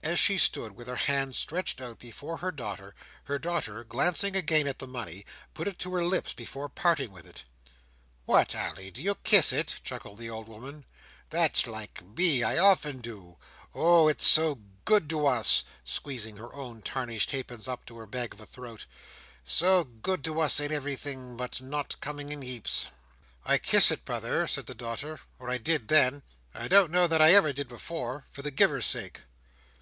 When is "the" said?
4.78-4.86, 10.16-10.30, 24.66-24.74, 28.40-28.50